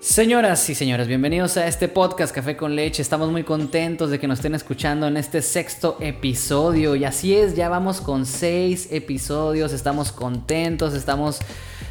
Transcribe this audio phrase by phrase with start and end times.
[0.00, 3.02] Señoras y señores, bienvenidos a este podcast Café con Leche.
[3.02, 6.96] Estamos muy contentos de que nos estén escuchando en este sexto episodio.
[6.96, 9.74] Y así es, ya vamos con seis episodios.
[9.74, 11.40] Estamos contentos, estamos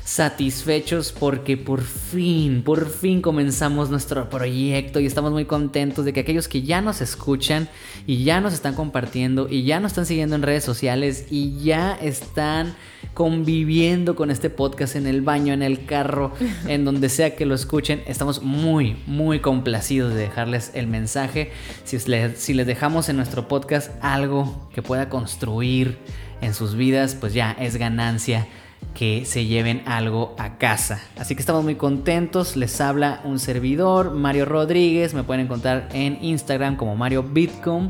[0.03, 6.21] satisfechos porque por fin, por fin comenzamos nuestro proyecto y estamos muy contentos de que
[6.21, 7.69] aquellos que ya nos escuchan
[8.07, 11.93] y ya nos están compartiendo y ya nos están siguiendo en redes sociales y ya
[11.93, 12.75] están
[13.13, 16.33] conviviendo con este podcast en el baño, en el carro,
[16.67, 18.01] en donde sea que lo escuchen.
[18.07, 21.51] Estamos muy, muy complacidos de dejarles el mensaje.
[21.83, 25.97] Si les, si les dejamos en nuestro podcast algo que pueda construir
[26.41, 28.47] en sus vidas, pues ya es ganancia
[28.93, 31.01] que se lleven algo a casa.
[31.17, 32.55] Así que estamos muy contentos.
[32.55, 35.13] Les habla un servidor, Mario Rodríguez.
[35.13, 37.89] Me pueden encontrar en Instagram como Mario Bitcom.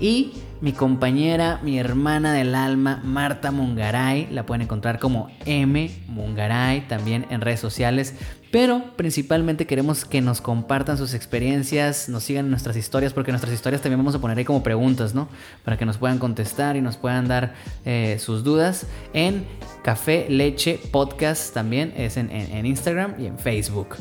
[0.00, 4.28] Y mi compañera, mi hermana del alma, Marta Mungaray.
[4.30, 8.14] La pueden encontrar como M Mungaray también en redes sociales.
[8.50, 13.54] Pero principalmente queremos que nos compartan sus experiencias, nos sigan en nuestras historias, porque nuestras
[13.54, 15.28] historias también vamos a poner ahí como preguntas, ¿no?
[15.64, 19.46] Para que nos puedan contestar y nos puedan dar eh, sus dudas en
[19.84, 23.96] Café Leche Podcast también, es en, en Instagram y en Facebook.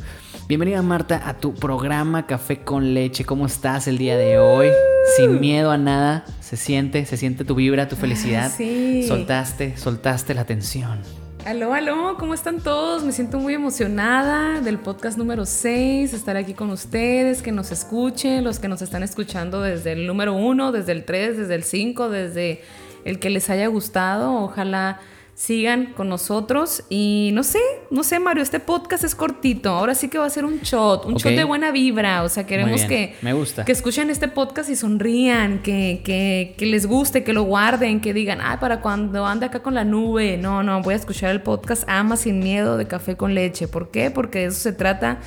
[0.49, 3.23] Bienvenida Marta a tu programa Café con Leche.
[3.23, 4.69] ¿Cómo estás el día de hoy?
[5.15, 8.51] Sin miedo a nada, se siente, se siente tu vibra, tu felicidad.
[8.57, 9.05] Sí.
[9.07, 11.01] Soltaste, soltaste la tensión.
[11.45, 13.03] Aló, aló, ¿cómo están todos?
[13.03, 18.43] Me siento muy emocionada del podcast número 6, estar aquí con ustedes, que nos escuchen,
[18.43, 22.09] los que nos están escuchando desde el número 1, desde el 3, desde el 5,
[22.09, 22.63] desde
[23.05, 24.33] el que les haya gustado.
[24.33, 24.99] Ojalá
[25.39, 26.83] sigan con nosotros.
[26.89, 27.59] Y no sé,
[27.91, 31.05] no sé Mario, este podcast es cortito, ahora sí que va a ser un shot,
[31.05, 33.63] un shot de buena vibra, o sea, queremos que, Me gusta.
[33.63, 38.13] que escuchen este podcast y sonrían, que, que, que les guste, que lo guarden, que
[38.13, 41.41] digan, ay, para cuando ande acá con la nube, no, no, voy a escuchar el
[41.41, 44.11] podcast Ama sin miedo de café con leche, ¿por qué?
[44.11, 45.19] Porque de eso se trata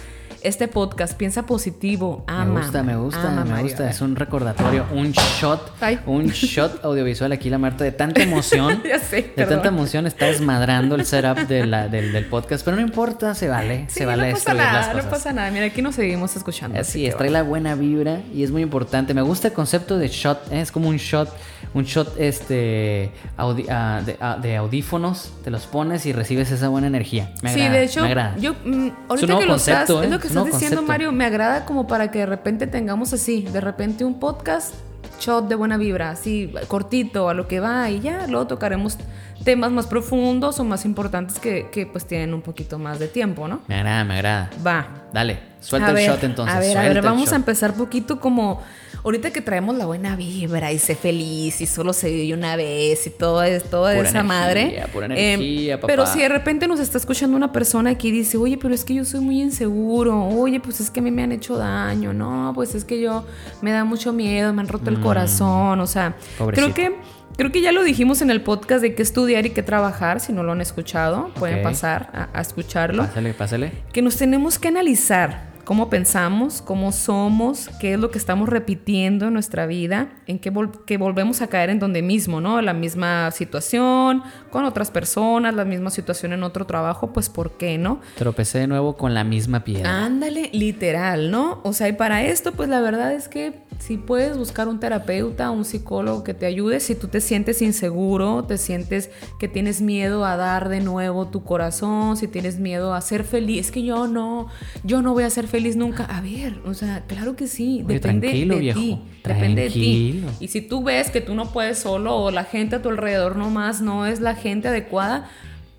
[0.43, 1.15] este podcast.
[1.17, 2.45] Piensa positivo, ama.
[2.45, 3.91] Me gusta, me gusta, me gusta.
[3.91, 5.73] Es un recordatorio, un shot,
[6.07, 8.83] un shot audiovisual aquí la Marta de tanta emoción.
[8.89, 12.77] ya sé, de tanta emoción está desmadrando el setup de la, del, del, podcast, pero
[12.77, 15.95] no importa, se vale, se vale no pasa nada, No pasa nada, mira, aquí nos
[15.95, 16.79] seguimos escuchando.
[16.79, 19.15] Así, es, trae la buena vibra y es muy importante.
[19.15, 20.61] Me gusta el concepto de shot, ¿eh?
[20.61, 21.29] es como un shot,
[21.75, 26.69] un shot este audi uh, de, uh, de, audífonos, te los pones y recibes esa
[26.69, 27.33] buena energía.
[27.43, 28.37] Me agrada, sí, de hecho, me agrada.
[28.39, 30.01] yo mm, ahorita que lo estás, ¿eh?
[30.05, 30.93] es lo que estás diciendo, concepto.
[30.93, 34.75] Mario, me agrada como para que de repente tengamos así, de repente un podcast
[35.21, 38.99] shot de buena vibra, así cortito, a lo que va y ya, luego tocaremos
[39.45, 43.49] temas más profundos o más importantes que, que, pues tienen un poquito más de tiempo,
[43.49, 43.61] ¿no?
[43.69, 44.51] Me agrada, me agrada.
[44.67, 44.87] Va.
[45.13, 46.55] Dale, suelta a el ver, shot entonces.
[46.57, 48.61] A ver, a vamos a empezar poquito como
[49.05, 53.05] ahorita que traemos la buena vibra y sé feliz y solo se vive una vez
[53.07, 54.85] y todo es toda Pura esa energía, madre.
[54.93, 55.89] pura energía, papá.
[55.89, 58.95] Pero si de repente nos está escuchando una persona que dice, oye, pero es que
[58.95, 62.53] yo soy muy inseguro, oye, pues es que a mí me han hecho daño, no,
[62.55, 63.25] pues es que yo
[63.61, 65.03] me da mucho miedo, me han roto el Mm.
[65.03, 66.73] corazón, o sea, Pobrecito.
[66.73, 66.97] creo que
[67.37, 70.21] Creo que ya lo dijimos en el podcast de qué estudiar y qué trabajar.
[70.21, 73.73] Si no lo han escuchado, pueden pasar a, a escucharlo Pásale, pásale.
[73.93, 79.29] que nos tenemos que analizar cómo pensamos, cómo somos, qué es lo que estamos repitiendo
[79.29, 82.61] en nuestra vida, en qué, vol que volvemos a caer en donde mismo, ¿no?
[82.61, 87.79] La misma situación, con otras personas, la misma situación en otro trabajo, pues ¿por qué
[87.79, 88.03] no?
[88.17, 90.05] Tropecé de nuevo con la misma piedra.
[90.05, 91.63] Ándale, literal, ¿no?
[91.65, 95.51] O sea, y para esto, pues la verdad es que si puedes buscar un terapeuta,
[95.51, 99.09] un psicólogo que te ayude, si tú te sientes inseguro, te sientes
[99.41, 103.69] que tienes miedo a dar de nuevo tu corazón, si tienes miedo a ser feliz,
[103.69, 104.49] es que yo no,
[104.85, 106.05] yo no voy a ser feliz nunca.
[106.05, 109.71] A ver, o sea, claro que sí, Oye, depende tranquilo, de viejo, ti, depende de
[109.71, 110.25] ti.
[110.41, 113.37] Y si tú ves que tú no puedes solo o la gente a tu alrededor
[113.37, 115.29] nomás no es la gente adecuada,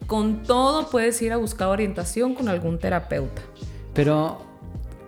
[0.07, 3.41] con todo puedes ir a buscar orientación con algún terapeuta.
[3.93, 4.41] Pero,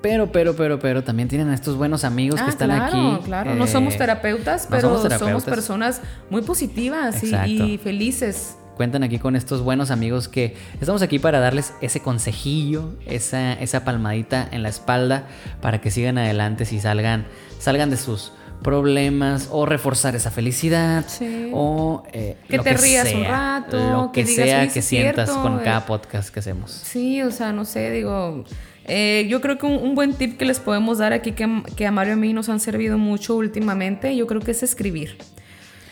[0.02, 2.86] pero, pero, pero, pero también tienen a estos buenos amigos que Ah, están claro,
[3.16, 3.26] aquí.
[3.26, 5.44] Claro, no eh, somos terapeutas, no pero somos somos, terapeutas.
[5.44, 8.56] personas muy positivas y, y felices.
[8.76, 13.86] Cuentan aquí con estos buenos amigos que estamos aquí para darles ese consejillo, esa, esa
[13.86, 15.28] palmadita en la espalda
[15.62, 17.26] para que sigan adelante si salgan,
[17.60, 21.52] salgan de sus problemas o reforzar esa felicidad Sí.
[21.54, 23.30] o eh, Que lo te rías un sea,
[23.62, 25.64] rato, lo que, que digas, sea "Oye, sí que sientas cierto, con eh".
[25.64, 26.72] cada podcast que hacemos.
[26.72, 28.44] Sí, o sea, no sé, digo,
[28.86, 31.86] eh, yo creo que un, un buen tip que les podemos dar aquí que, que
[31.86, 35.18] a Mario y a mí nos han servido mucho últimamente, yo creo que es escribir.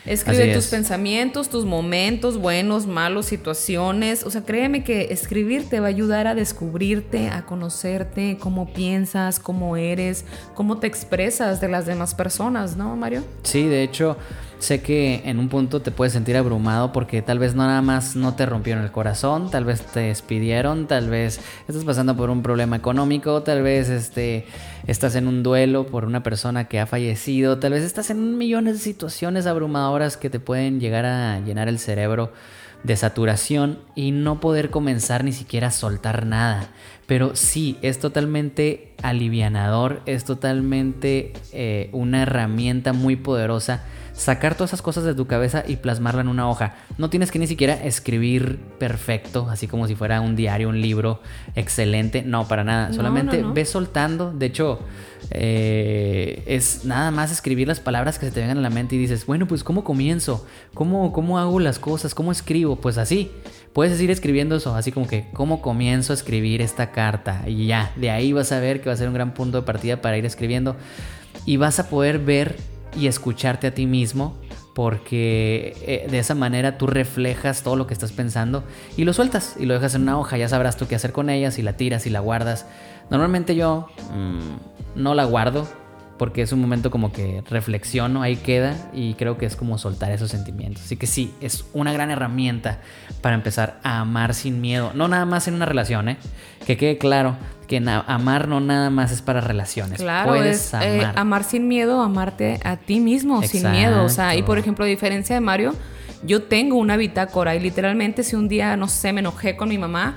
[0.06, 4.24] Escribe tus pensamientos, tus momentos, buenos, malos, situaciones.
[4.24, 9.40] O sea, créeme que escribir te va a ayudar a descubrirte, a conocerte, cómo piensas,
[9.40, 13.24] cómo eres, cómo te expresas de las demás personas, ¿no, Mario?
[13.44, 14.18] Sí, de hecho,
[14.64, 18.16] Sé que en un punto te puedes sentir abrumado porque tal vez no nada más
[18.16, 22.42] no te rompieron el corazón, tal vez te despidieron, tal vez estás pasando por un
[22.42, 24.46] problema económico, tal vez este,
[24.88, 28.76] estás en un duelo por una persona que ha fallecido, tal vez estás en millones
[28.76, 32.32] de situaciones abrumadoras que te pueden llegar a llenar el cerebro
[32.84, 36.70] de saturación y no poder comenzar ni siquiera a soltar nada.
[37.06, 43.84] Pero sí, es totalmente alivianador, es totalmente eh, una herramienta muy poderosa
[44.14, 46.76] sacar todas esas cosas de tu cabeza y plasmarla en una hoja.
[46.98, 51.20] No tienes que ni siquiera escribir perfecto, así como si fuera un diario, un libro
[51.56, 52.22] excelente.
[52.22, 52.94] No, para nada.
[52.94, 54.32] Solamente ves soltando.
[54.32, 54.80] De hecho,
[55.32, 59.00] eh, es nada más escribir las palabras que se te vengan a la mente y
[59.00, 60.46] dices, bueno, pues ¿cómo comienzo?
[60.74, 62.14] ¿Cómo, cómo hago las cosas?
[62.14, 62.76] ¿Cómo escribo?
[62.76, 63.32] Pues así.
[63.74, 67.42] Puedes ir escribiendo eso, así como que, ¿cómo comienzo a escribir esta carta?
[67.48, 69.64] Y ya, de ahí vas a ver que va a ser un gran punto de
[69.66, 70.76] partida para ir escribiendo.
[71.48, 72.56] Y vas a poder ver
[72.96, 74.36] y escucharte a ti mismo
[74.74, 78.64] porque eh, de esa manera tú reflejas todo lo que estás pensando
[78.98, 81.30] y lo sueltas y lo dejas en una hoja, ya sabrás tú qué hacer con
[81.30, 82.66] ella, si la tiras, si la guardas.
[83.10, 85.68] Normalmente yo mm, no la guardo,
[86.18, 90.12] porque es un momento como que reflexiono, ahí queda y creo que es como soltar
[90.12, 90.84] esos sentimientos.
[90.84, 92.80] Así que sí, es una gran herramienta
[93.22, 96.18] para empezar a amar sin miedo, no nada más en una relación, ¿eh?
[96.66, 97.36] Que quede claro
[97.68, 100.00] que amar no nada más es para relaciones.
[100.00, 101.44] Claro, Puedes es eh, amar.
[101.44, 105.36] sin miedo, amarte a ti mismo sin miedo, o sea, y por ejemplo, a diferencia
[105.36, 105.74] de Mario,
[106.26, 109.78] yo tengo una bitácora y literalmente si un día, no sé, me enojé con mi
[109.78, 110.16] mamá,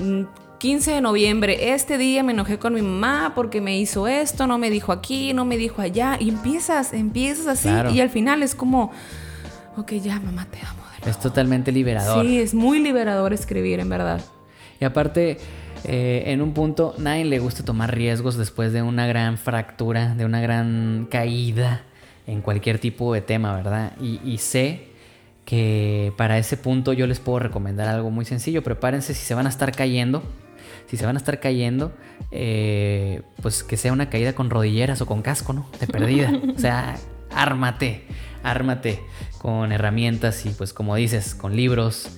[0.00, 0.22] mm,
[0.58, 4.58] 15 de noviembre, este día me enojé con mi mamá porque me hizo esto, no
[4.58, 6.16] me dijo aquí, no me dijo allá.
[6.18, 8.90] Y empiezas, empiezas así y al final es como,
[9.76, 10.82] ok, ya mamá, te amo.
[11.06, 12.26] Es totalmente liberador.
[12.26, 14.20] Sí, es muy liberador escribir, en verdad.
[14.80, 15.38] Y aparte,
[15.84, 20.24] eh, en un punto, nadie le gusta tomar riesgos después de una gran fractura, de
[20.24, 21.82] una gran caída
[22.26, 23.92] en cualquier tipo de tema, ¿verdad?
[24.00, 24.88] Y, y sé
[25.44, 28.64] que para ese punto yo les puedo recomendar algo muy sencillo.
[28.64, 30.24] Prepárense si se van a estar cayendo
[30.88, 31.92] si se van a estar cayendo,
[32.30, 35.68] eh, pues que sea una caída con rodilleras o con casco, ¿no?
[35.80, 36.32] De perdida.
[36.56, 36.96] o sea,
[37.30, 38.04] ármate,
[38.42, 39.00] ármate
[39.38, 42.08] con herramientas y pues como dices, con libros,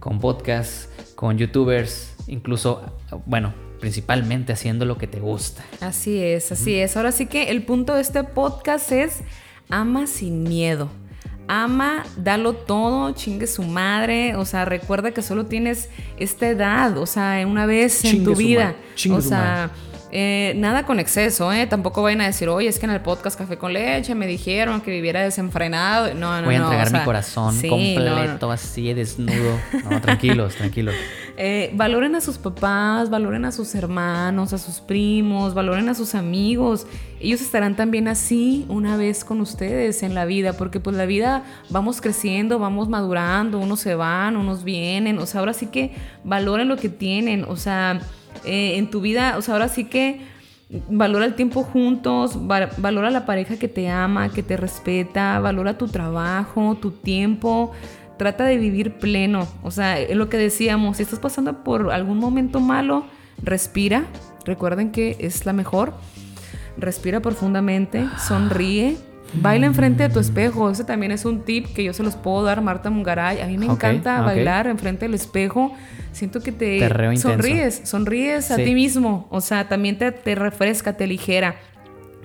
[0.00, 5.62] con podcasts, con youtubers, incluso, bueno, principalmente haciendo lo que te gusta.
[5.80, 6.96] Así es, así es.
[6.96, 9.20] Ahora sí que el punto de este podcast es
[9.68, 10.88] ama sin miedo
[11.48, 15.88] ama, dalo todo, chingue su madre, o sea, recuerda que solo tienes
[16.18, 18.76] esta edad, o sea, una vez en tu vida,
[19.10, 19.70] o sea,
[20.16, 21.66] eh, nada con exceso, ¿eh?
[21.66, 24.80] Tampoco vayan a decir, oye, es que en el podcast Café con Leche me dijeron
[24.80, 26.14] que viviera desenfrenado.
[26.14, 29.58] No, no, Voy a entregar mi corazón completo, así, desnudo.
[29.90, 30.94] No, tranquilos, tranquilos.
[31.36, 36.14] Eh, valoren a sus papás, valoren a sus hermanos, a sus primos, valoren a sus
[36.14, 36.86] amigos.
[37.18, 41.42] Ellos estarán también así una vez con ustedes en la vida, porque pues la vida
[41.70, 46.68] vamos creciendo, vamos madurando, unos se van, unos vienen, o sea, ahora sí que valoren
[46.68, 48.00] lo que tienen, o sea,
[48.44, 50.20] eh, en tu vida, o sea, ahora sí que
[50.88, 55.88] valora el tiempo juntos, valora la pareja que te ama, que te respeta, valora tu
[55.88, 57.72] trabajo, tu tiempo
[58.16, 59.46] trata de vivir pleno.
[59.62, 63.06] O sea, es lo que decíamos, si estás pasando por algún momento malo,
[63.42, 64.04] respira.
[64.44, 65.94] Recuerden que es la mejor.
[66.76, 68.96] Respira profundamente, sonríe.
[69.36, 70.70] Baila enfrente de tu espejo.
[70.70, 73.40] Ese también es un tip que yo se los puedo dar, Marta Mungaray.
[73.40, 75.74] A mí me encanta bailar enfrente del espejo.
[76.12, 79.26] Siento que te, sonríes, sonríes a ti mismo.
[79.30, 81.56] O sea, también te, te refresca, te ligera.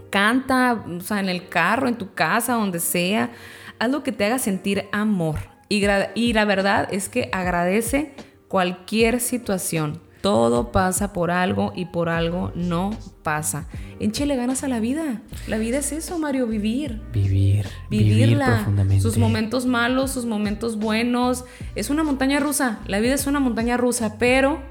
[0.09, 3.31] Canta, o sea, en el carro, en tu casa, donde sea.
[3.79, 5.37] Haz lo que te haga sentir amor.
[5.69, 8.13] Y, la verdad es que agradece
[8.47, 10.01] cualquier situación.
[10.21, 12.91] Todo pasa por algo y por algo no
[13.23, 13.67] pasa.
[13.99, 15.21] Enchele ganas a la vida.
[15.47, 17.01] La vida es eso, Mario, vivir.
[17.13, 17.67] Vivir.
[17.89, 18.45] Vivirla.
[18.45, 19.01] Vivir profundamente.
[19.01, 21.45] Sus momentos malos, sus momentos buenos.
[21.75, 22.79] Es una montaña rusa.
[22.85, 24.61] La vida es una montaña rusa, pero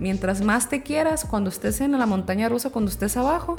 [0.00, 3.56] mientras más te quieras, cuando estés en la montaña rusa, cuando estés abajo,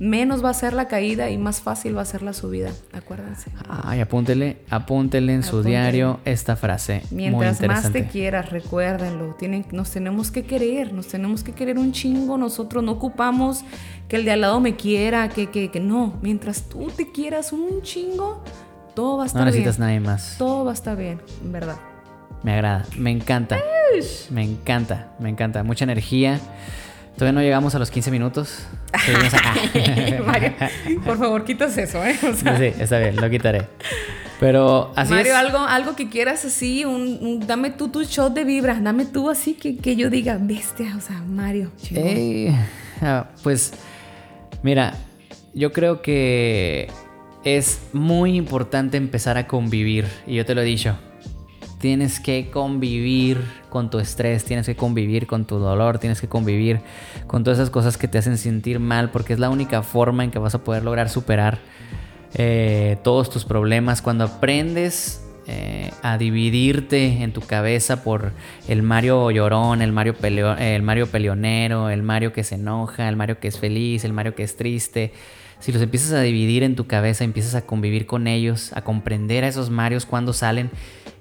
[0.00, 3.50] menos va a ser la caída y más fácil va a ser la subida, acuérdense.
[3.68, 7.02] Ay, apúntele, apúntele en su diario esta frase.
[7.10, 11.92] Mientras más te quieras, recuérdenlo, tienen, nos tenemos que querer, nos tenemos que querer un
[11.92, 13.62] chingo, nosotros no ocupamos
[14.08, 17.52] que el de al lado me quiera, que, que, que no, mientras tú te quieras
[17.52, 18.42] un chingo,
[18.94, 19.46] todo va a estar bien.
[19.46, 20.36] No necesitas nadie más.
[20.38, 21.76] Todo va a estar bien, en verdad.
[22.42, 23.58] Me agrada, me encanta.
[24.30, 25.62] Me encanta, me encanta.
[25.62, 26.40] Mucha energía.
[27.16, 28.66] Todavía no llegamos a los 15 minutos.
[30.26, 30.54] Mario,
[31.04, 32.16] por favor, quitas eso, ¿eh?
[32.18, 33.66] Sí, está bien, lo quitaré.
[34.38, 38.80] Pero así Mario, algo, algo que quieras así, un, dame tú tu shot de vibra,
[38.80, 41.70] dame tú así que, que yo diga, bestia, o sea, Mario.
[43.02, 43.72] Ah, pues,
[44.62, 44.94] mira,
[45.52, 46.88] yo creo que
[47.44, 50.06] es muy importante empezar a convivir.
[50.26, 50.96] Y yo te lo he dicho.
[51.80, 56.80] Tienes que convivir con tu estrés, tienes que convivir con tu dolor, tienes que convivir
[57.26, 60.30] con todas esas cosas que te hacen sentir mal, porque es la única forma en
[60.30, 61.58] que vas a poder lograr superar
[62.34, 64.02] eh, todos tus problemas.
[64.02, 68.32] Cuando aprendes eh, a dividirte en tu cabeza por
[68.68, 73.40] el Mario llorón, el Mario, el Mario peleonero, el Mario que se enoja, el Mario
[73.40, 75.14] que es feliz, el Mario que es triste
[75.60, 79.44] si los empiezas a dividir en tu cabeza, empiezas a convivir con ellos, a comprender
[79.44, 80.70] a esos Marios cuándo salen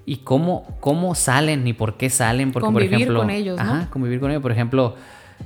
[0.06, 2.52] y cómo, cómo salen y por qué salen.
[2.52, 3.64] Porque, convivir por ejemplo, con ellos, ¿no?
[3.64, 4.42] Ajá, convivir con ellos.
[4.42, 4.96] Por ejemplo,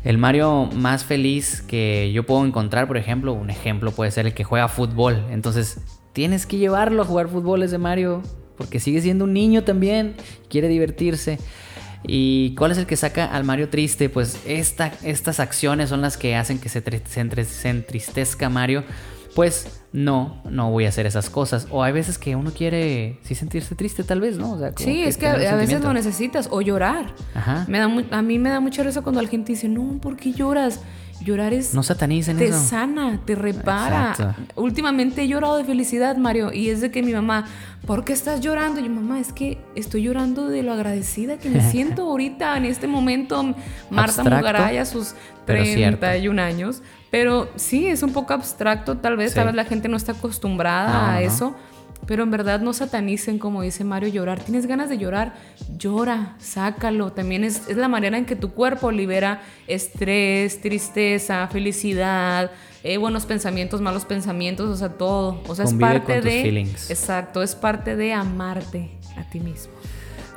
[0.03, 4.33] el Mario más feliz que yo puedo encontrar, por ejemplo, un ejemplo puede ser el
[4.33, 5.25] que juega fútbol.
[5.29, 5.81] Entonces,
[6.13, 8.21] tienes que llevarlo a jugar fútbol ese Mario,
[8.57, 10.15] porque sigue siendo un niño también,
[10.49, 11.39] quiere divertirse.
[12.05, 14.09] ¿Y cuál es el que saca al Mario triste?
[14.09, 18.83] Pues esta, estas acciones son las que hacen que se, se, entristezca Mario.
[19.35, 21.67] Pues no, no voy a hacer esas cosas.
[21.69, 24.59] O hay veces que uno quiere sí sentirse triste, tal vez, ¿no?
[24.75, 26.49] sí, es que a, veces lo necesitas.
[26.51, 27.13] O llorar.
[27.35, 27.65] Ajá.
[27.69, 30.33] Me da a mí me da mucha risa cuando la gente dice, no, ¿por qué
[30.33, 30.81] lloras?
[31.23, 31.73] Llorar es.
[31.73, 34.35] No satanicen te sana, te repara.
[34.55, 37.45] Últimamente he llorado de felicidad, Mario, y es de que mi mamá,
[37.85, 38.79] ¿por qué estás llorando?
[38.79, 42.65] Y yo, mamá, es que estoy llorando de lo agradecida que me siento ahorita, en
[42.65, 43.55] este momento.
[43.89, 45.15] Marta Mugaraya, sus
[45.45, 46.81] 31 años.
[47.09, 51.13] Pero sí, es un poco abstracto, tal vez, tal vez la gente no está acostumbrada
[51.13, 51.55] a eso.
[52.05, 54.39] Pero en verdad no satanicen, como dice Mario, llorar.
[54.39, 55.33] ¿Tienes ganas de llorar?
[55.77, 57.13] Llora, sácalo.
[57.13, 62.51] También es, la manera en que tu cuerpo libera estrés, tristeza, felicidad,
[62.83, 65.41] eh, buenos pensamientos, malos pensamientos, o sea, todo.
[65.47, 66.61] O sea, es parte de...
[66.89, 69.73] Exacto, es parte de amarte a ti mismo.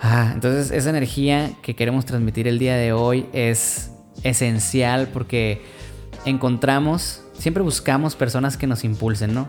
[0.01, 3.91] Ah, entonces esa energía que queremos transmitir el día de hoy es
[4.23, 5.63] esencial porque
[6.25, 9.49] encontramos, siempre buscamos personas que nos impulsen, ¿no?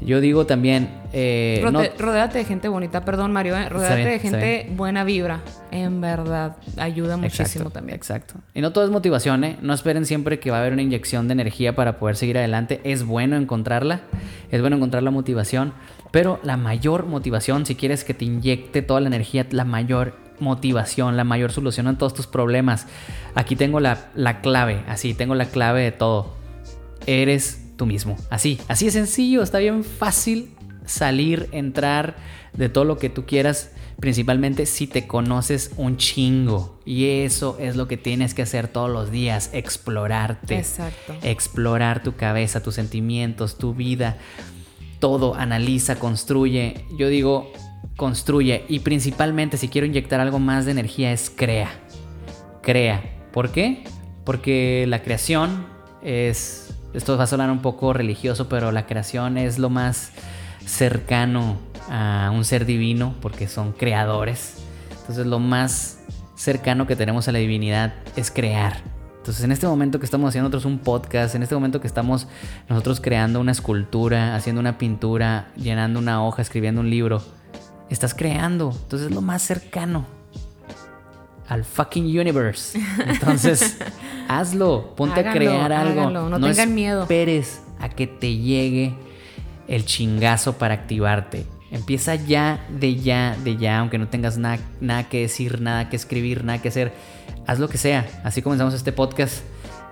[0.00, 0.88] Yo digo también...
[1.12, 1.64] Eh,
[1.98, 3.68] Rodéate de gente bonita, perdón Mario, ¿eh?
[3.68, 7.96] rodéate de gente buena vibra, en verdad, ayuda muchísimo también.
[7.96, 8.34] Exacto.
[8.54, 9.58] Y no todo es motivación, ¿eh?
[9.60, 12.80] No esperen siempre que va a haber una inyección de energía para poder seguir adelante.
[12.84, 14.00] Es bueno encontrarla,
[14.50, 15.74] es bueno encontrar la motivación,
[16.10, 21.16] pero la mayor motivación, si quieres que te inyecte toda la energía, la mayor motivación,
[21.16, 22.86] la mayor solución a todos tus problemas.
[23.34, 26.34] Aquí tengo la, la clave, así, tengo la clave de todo.
[27.06, 28.16] Eres tú mismo.
[28.30, 30.54] Así, así es sencillo, está bien fácil
[30.86, 32.16] salir, entrar
[32.52, 36.80] de todo lo que tú quieras, principalmente si te conoces un chingo.
[36.84, 40.56] Y eso es lo que tienes que hacer todos los días, explorarte.
[40.58, 41.14] Exacto.
[41.22, 44.18] Explorar tu cabeza, tus sentimientos, tu vida.
[44.98, 46.84] Todo, analiza, construye.
[46.98, 47.52] Yo digo,
[47.96, 48.64] construye.
[48.68, 51.70] Y principalmente si quiero inyectar algo más de energía es crea.
[52.62, 53.02] Crea.
[53.32, 53.84] ¿Por qué?
[54.24, 55.66] Porque la creación
[56.02, 56.61] es
[56.94, 60.10] esto va a sonar un poco religioso, pero la creación es lo más
[60.66, 61.56] cercano
[61.90, 64.58] a un ser divino porque son creadores.
[65.00, 65.98] Entonces lo más
[66.36, 68.76] cercano que tenemos a la divinidad es crear.
[69.18, 72.26] Entonces en este momento que estamos haciendo nosotros un podcast, en este momento que estamos
[72.68, 77.22] nosotros creando una escultura, haciendo una pintura, llenando una hoja, escribiendo un libro,
[77.88, 78.72] estás creando.
[78.82, 80.06] Entonces es lo más cercano
[81.48, 82.80] al fucking universe.
[83.06, 83.76] Entonces,
[84.38, 86.10] hazlo, ponte a crear algo.
[86.10, 87.02] no, tengan miedo.
[87.02, 88.94] esperes a que te llegue
[89.68, 91.46] el chingazo para activarte.
[91.70, 95.96] Empieza ya, de ya, de ya, aunque no tengas nada, nada que decir, nada que
[95.96, 96.92] escribir, nada que hacer.
[97.46, 98.06] Haz lo que sea.
[98.24, 99.42] Así comenzamos este podcast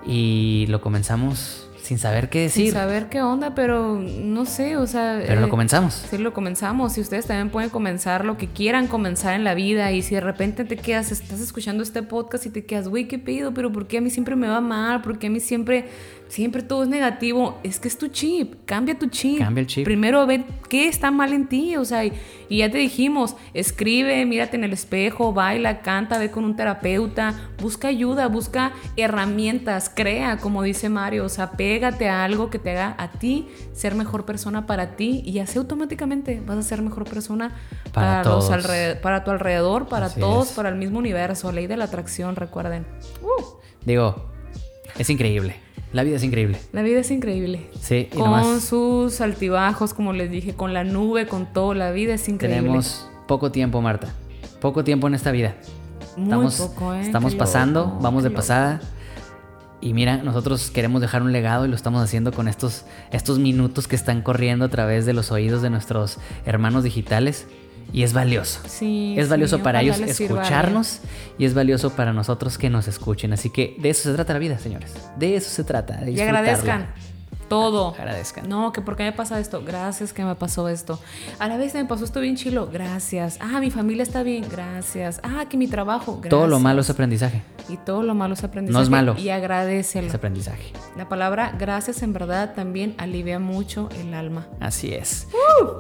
[0.07, 2.67] y lo comenzamos sin saber qué decir.
[2.67, 5.21] Sin saber qué onda, pero no sé, o sea...
[5.27, 6.07] Pero lo eh, comenzamos.
[6.09, 6.97] Sí, lo comenzamos.
[6.97, 9.91] Y ustedes también pueden comenzar lo que quieran comenzar en la vida.
[9.91, 13.19] Y si de repente te quedas, estás escuchando este podcast y te quedas, güey, ¿qué
[13.19, 13.53] pido?
[13.53, 15.03] Pero ¿por qué a mí siempre me va mal?
[15.03, 15.87] ¿Por qué a mí siempre
[16.31, 17.59] siempre todo es negativo.
[17.63, 19.39] Es que es tu chip, cambia tu chip.
[19.39, 19.85] Cambia el chip.
[19.85, 22.13] Primero ve qué está mal en ti, o sea, y,
[22.49, 27.89] ya te dijimos, escribe, mírate en el espejo, baila, canta, ve con un terapeuta, busca
[27.89, 32.95] ayuda, busca herramientas, crea, como dice Mario, o sea, pégate a algo que te haga
[32.99, 37.53] a ti ser mejor persona para ti y así automáticamente vas a ser mejor persona
[37.93, 38.49] para, todos.
[39.03, 42.87] para tu alrededor, para todos, para el mismo universo, ley de la atracción, recuerden.
[43.23, 43.45] Uh.
[43.85, 44.31] Digo,
[44.99, 45.70] es increíble.
[45.93, 46.59] La vida es increíble.
[46.73, 47.69] La vida es increíble.
[47.81, 52.15] Sí, y Con sus altibajos, como les dije, con la nube, con todo, la vida
[52.15, 52.63] es increíble.
[52.63, 54.15] Tenemos poco tiempo, Marta.
[54.61, 55.57] Poco tiempo en esta vida.
[56.17, 57.01] Muy estamos, poco, ¿eh?
[57.01, 58.81] Estamos pasando, vamos de pasada.
[59.81, 63.89] Y mira, nosotros queremos dejar un legado y lo estamos haciendo con estos, estos minutos
[63.89, 67.47] que están corriendo a través de los oídos de nuestros hermanos digitales
[67.93, 68.61] y es valioso.
[68.67, 71.01] Sí, es valioso para ellos escucharnos
[71.39, 73.33] y es valioso para nosotros que nos escuchen.
[73.33, 74.93] Así que de eso se trata la vida, señores.
[75.17, 75.97] De eso se trata.
[75.97, 76.89] De y agradezcan.
[77.51, 77.95] Todo.
[77.99, 78.49] Agradezcan.
[78.49, 79.63] No, que porque me pasa esto.
[79.63, 80.99] Gracias que me pasó esto.
[81.41, 82.69] A la vez me pasó esto bien chilo.
[82.73, 83.39] Gracias.
[83.41, 84.47] Ah, mi familia está bien.
[84.49, 85.21] Gracias.
[85.25, 86.13] Ah, que mi trabajo.
[86.13, 86.31] Gracias.
[86.31, 87.43] Todo lo malo es aprendizaje.
[87.69, 88.79] Y todo lo malo es aprendizaje.
[88.79, 89.17] No es malo.
[89.19, 90.07] Y agradecelo.
[90.07, 90.73] Es aprendizaje.
[90.97, 94.47] La palabra gracias en verdad también alivia mucho el alma.
[94.61, 95.27] Así es.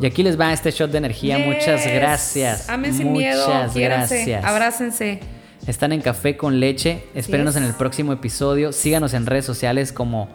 [0.00, 1.38] Y aquí les va este shot de energía.
[1.38, 2.68] Muchas gracias.
[2.68, 3.72] Amen sin Muchas miedo.
[3.72, 4.44] Quiéranse, gracias.
[4.44, 5.20] Abrácense.
[5.68, 7.04] Están en Café con Leche.
[7.14, 7.62] Espérenos es.
[7.62, 8.72] en el próximo episodio.
[8.72, 10.28] Síganos en redes sociales como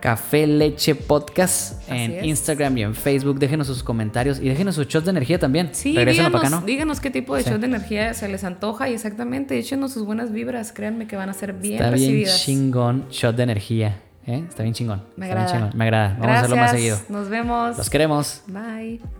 [0.00, 2.24] Café Leche Podcast Así en es.
[2.24, 3.38] Instagram y en Facebook.
[3.38, 5.70] Déjenos sus comentarios y déjenos sus shots de energía también.
[5.72, 6.60] Sí, díganos, para acá, ¿no?
[6.62, 7.50] díganos qué tipo de Sí.
[7.50, 10.72] show de energía se les antoja y exactamente échenos sus buenas vibras.
[10.72, 14.00] Créanme que van a ser bien Está bien chingón shot de energía.
[14.26, 14.44] ¿eh?
[14.48, 15.02] Está bien chingón.
[15.16, 15.52] Me Está bien agrada.
[15.52, 15.78] chingón.
[15.78, 16.08] Me agrada.
[16.18, 16.98] Vamos a hacerlo más seguido.
[17.08, 17.76] Nos vemos.
[17.78, 18.42] Los queremos.
[18.46, 19.17] Bye.